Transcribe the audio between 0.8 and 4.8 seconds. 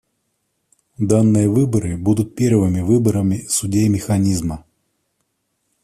Данные выборы будут первыми выборами судей Механизма.